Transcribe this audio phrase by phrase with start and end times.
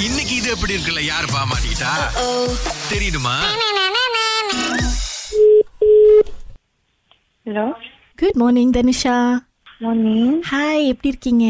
[0.00, 1.00] இன்னைக்கு இது எப்படி இருக்குல்ல?
[1.04, 1.92] யார் பாமாட்டா?
[2.88, 3.34] தெரியுமா
[7.46, 7.64] hello?
[8.18, 9.16] Good morning Dhanusha.
[9.78, 11.46] Morning hi எப்படி இருக்கீங்க?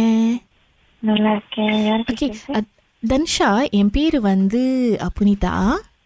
[1.02, 2.04] நல்லா இருக்கேன்.
[2.08, 2.28] ஓகே
[3.02, 4.60] தனுஷா என் பேர் வந்து
[5.02, 5.52] அ, Punitha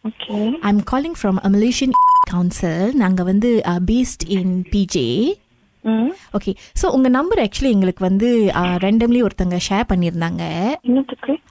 [0.04, 1.94] okay I am calling from Malaysian
[2.30, 3.50] council நாங்கள் வந்து
[3.86, 5.08] based in PJ
[6.36, 8.28] okay so உங்கள் நம்பர் ஆக்சுவலி எங்களுக்கு வந்து
[8.86, 10.42] ரெண்டம்லி ஒருத்தங்க ஷேர் பண்ணியிருந்தாங்க.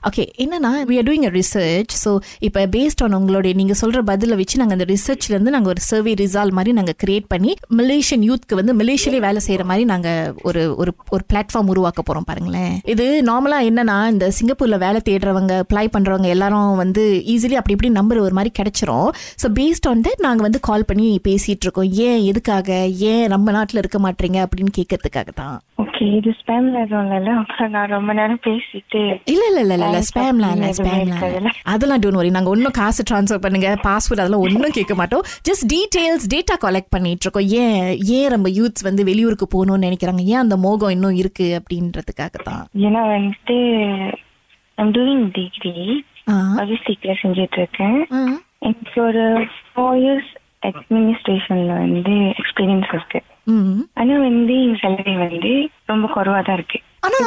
[0.08, 2.10] ஓகே என்னன்னா we are doing a research so
[2.46, 6.56] இப்போ பேஸ்ட் ஆன் உங்களுடைய நீங்கள் சொல்கிற பதிலை வச்சு நாங்கள் அந்த ரிசர்ச்லேருந்து நாங்கள் ஒரு சர்வே ரிசால்வ்
[6.58, 11.22] மாதிரி நாங்கள் கிரியேட் பண்ணி மலேசியன் யூத்க்கு வந்து மலேசியாலே வேலை செய்கிற மாதிரி நாங்கள் ஒரு ஒரு ஒரு
[11.32, 12.72] பிளாட்ஃபார்ம் உருவாக்க போகிறோம் பாருங்களேன்.
[12.94, 18.24] இது நார்மலாக என்னன்னா இந்த சிங்கப்பூரில் வேலை தேடுறவங்க அப்ளை பண்ணுறவங்க எல்லாரும் வந்து ஈஸிலி அப்படி இப்படி நம்பர்
[18.26, 19.08] ஒரு மாதிரி கிடைச்சிரும்.
[19.42, 21.90] ஸோ பேஸ்ட் ஆன் தட் நாங்கள் வந்து கால் பண்ணி பேசிகிட்டு இருக்கோம்.
[22.08, 22.70] ஏன் எதுக்காக
[23.12, 27.30] ஏன் நம்ம நாட்டில் இருக்க மாட்டீங்க அப்படின்னு கேட்கறதுக்காக தான் ஓகே இது ஸ்பேம்ல எதுவும் இல்லைல்ல?
[27.40, 29.00] அப்புறம் நான் ரொம்ப நேரம் பேசிட்டு
[29.32, 31.56] இல்ல இல்ல இல்ல இல்ல ஸ்பேம்லாம் இல்ல ஸ்பேம்லாம்?
[31.72, 35.24] அதெல்லாம் டோன்ட் வரி நாங்க ஒன்றும் காசு ட்ரான்ஸ்ஃபர் பண்ணுங்க பாஸ்வேர்ட் அதெல்லாம் ஒன்றும் கேட்க மாட்டோம்.
[35.48, 37.48] ஜஸ்ட் டீடைல்ஸ் டேட்டா கலெக்ட் பண்ணிட்டு இருக்கோம்.
[37.62, 40.24] ஏன் ஏன் நம்ம யூத்ஸ் வந்து வெளியூருக்கு போகணும்னு நினைக்கிறாங்க?
[40.34, 43.58] ஏன் அந்த மோகம் இன்னும் இருக்கு அப்படின்றதுக்காக தான் ஏன்னா வந்துட்டு
[44.78, 45.76] ஐம் டூயிங் டிகிரி
[46.60, 47.98] லாஜிஸ்டிக்ல செஞ்சுட்டு இருக்கேன்.
[48.68, 49.24] எனக்கு ஒரு
[49.66, 50.30] ஃபோர் இயர்ஸ்
[50.68, 53.20] அட்மினிஸ்ட்ரேஷன்ல வந்து எக்ஸ்பீரியன்ஸ் இருக்கு.
[53.94, 55.52] ஆனா வந்து எங்க சேலரி வந்து
[55.86, 56.78] ரொம்ப குறைவா தான் இருக்கு.
[57.06, 57.20] ஆனா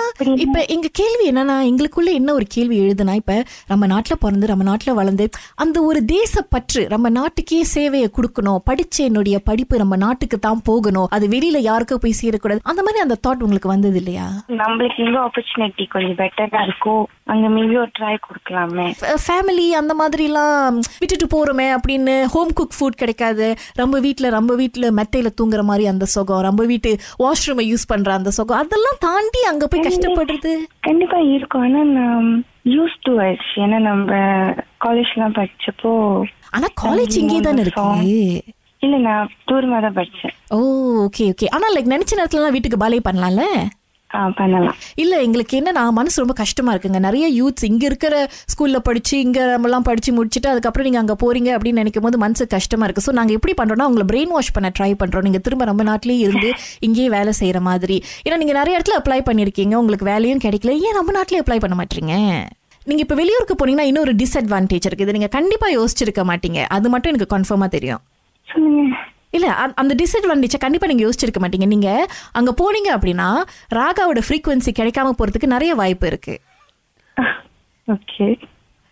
[0.43, 3.35] இப்ப எங்க கேள்வி என்னன்னா எங்களுக்குள்ள என்ன ஒரு கேள்வி எழுதுனா இப்ப
[3.67, 8.61] நம்ம நாட்டுல பிறந்து நம்ம நாட்டுல வளர்ந்து அந்த ஒரு தேசப்பற்று நம்ம நாட்டுக்கே சேவையை கொடுக்கணும்.
[8.69, 11.07] படிச்ச என்னுடைய படிப்பு நம்ம நாட்டுக்கு தான் போகணும்.
[11.09, 12.61] அது வெளியில யாருக்கும் போய் சேரக்கூடாது.
[12.63, 14.27] அந்த மாதிரி அந்த தாட் உங்களுக்கு வந்தது இல்லையா?
[14.61, 16.95] நம்மளுக்கு எங்க ஆப்பர்ச்சுனிட்டி கொஞ்சம் பெட்டரா இருக்கோ
[17.33, 18.87] அங்க மேபி ஒரு ட்ரை கொடுக்கலாமே.
[19.27, 23.47] ஃபேமிலி அந்த மாதிரிலாம் விட்டுட்டு போறோமே அப்படின்னு ஹோம் குக் ஃபுட் கிடைக்காது.
[23.75, 26.41] நம்ம வீட்ல நம்ம வீட்ல மெத்தையில தூங்குற மாதிரி அந்த சுகம்.
[26.41, 28.57] நம்ம வீட்டு வாஷ்ரூமை யூஸ் பண்ற அந்த சுகம்.
[28.57, 30.51] அதெல்லாம் தாண்டி அங்க போய் கஷ்டப்படுறது?
[30.87, 31.63] கண்டிப்பா இருக்கும்.
[31.67, 32.27] ஆனா நான்
[32.75, 34.11] யூஸ் டு ஆயிடுச்சு ஏன்னா நம்ம
[34.85, 35.93] காலேஜ் எல்லாம் படிச்சப்போ
[36.57, 37.87] ஆனா காலேஜ் இங்கே தானே இருக்கு?
[38.85, 40.35] இல்ல நான் தூரமா தான் படிச்சேன்.
[40.55, 40.57] ஓ
[41.05, 43.45] ஓகே ஓகே ஆனா லைக் நினைச்ச நேரத்துலலாம் வீட்டுக்கு பாலே பண்ணலாம்ல?
[44.39, 44.75] பண்ணலாம்.
[44.95, 46.99] இல்ல எங்களுக்கு என்னன்னா மனசு ரொம்ப கஷ்டமா இருக்குங்க.
[46.99, 51.81] நிறைய யூத்ஸ் இங்க இருக்கிற ஸ்கூல்ல படிச்சு இங்க நம்மலாம் படிச்சு முடிச்சுட்டு அதுக்கப்புறம் நீங்க அங்க போறீங்க அப்படின்னு
[51.83, 53.05] நினைக்கும் போது மனசு கஷ்டமா இருக்கு.
[53.07, 55.21] ஸோ நாங்க எப்படி பண்றோம்னா உங்களை பிரெயின் வாஷ் பண்ண ட்ரை பண்றோம்.
[55.21, 58.03] நீங்க திரும்ப நம்ம நாட்டிலேயே இருந்து இங்கேயே வேலை செய்யற மாதிரி.
[58.27, 59.75] ஏன்னா நீங்க நிறைய இடத்துல அப்ளை பண்ணிருக்கீங்க.
[59.75, 60.73] உங்களுக்கு வேலையும் கிடைக்கல.
[60.87, 62.13] ஏன் நம்ம நாட்டிலே அப்ளை பண்ண மாட்டீங்க?
[62.83, 66.61] நீங்க இப்ப வெளியூருக்கு போனீங்கன்னா இன்னொரு டிஸ்அட்வான்டேஜ் இருக்கு இது நீங்க கண்டிப்பா யோசிச்சிருக்க மாட்டீங்க.
[66.77, 68.01] அது மட்டும் எனக்கு கன்ஃபார்மா தெரியும்.
[69.37, 69.47] இல்ல
[69.81, 71.67] அந்த டிஸ்அட்வான்டேஜை கண்டிப்பா நீங்க யோசிச்சிருக்க மாட்டீங்க.
[71.73, 71.89] நீங்க
[72.39, 73.29] அங்க போனீங்க அப்படின்னா
[73.79, 76.35] ராகாவோட ஃப்ரீக்வன்சி கிடைக்காம போறதுக்கு நிறைய வாய்ப்பு இருக்கு.
[77.87, 78.27] ஓகே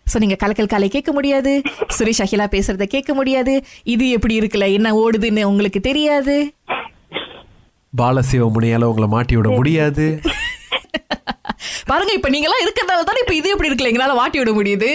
[0.06, 1.52] ஸோ நீங்க கலக்கல் காலை கேட்க முடியாது.
[1.96, 3.54] சுரேஷ் அகிலா பேசுறத கேட்க முடியாது.
[3.94, 4.66] இது எப்படி இருக்குல்ல?
[4.78, 6.36] என்ன ஓடுதுன்னு உங்களுக்கு தெரியாது.
[7.92, 10.06] பாலசிவமுனியால உங்களை மாட்டி விட முடியாது.
[11.90, 13.90] பாருங்க இப்ப நீங்க எல்லாம் இருக்கிறதால தானே இப்ப இது எப்படி இருக்குல்ல?
[13.92, 14.90] எங்களால வாட்டி விட முடியுது.